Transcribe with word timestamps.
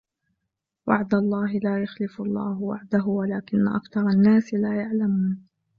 وَعْدَ 0.87 1.13
اللَّهِ 1.13 1.51
لَا 1.59 1.83
يُخْلِفُ 1.83 2.21
اللَّهُ 2.21 2.61
وَعْدَهُ 2.61 3.03
وَلَكِنَّ 3.05 3.67
أَكْثَرَ 3.67 4.09
النَّاسِ 4.09 4.53
لَا 4.53 4.75
يَعْلَمُونَ 4.75 5.47